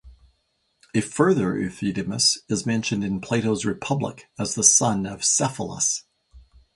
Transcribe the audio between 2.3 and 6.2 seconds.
is mentioned in Plato's "Republic" as the son of Cephalus.